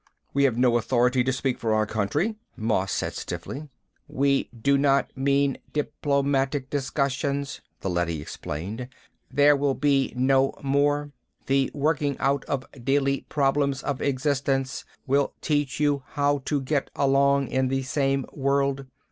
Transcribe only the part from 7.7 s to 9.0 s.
the leady explained.